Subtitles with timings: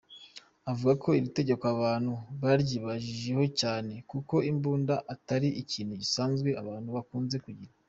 [0.71, 2.11] Avuga ko iri tegeko abantu
[2.41, 7.73] baryibajijehocyane kuko imbunda atari ikintu gisanzwe abantu bakunze kugira.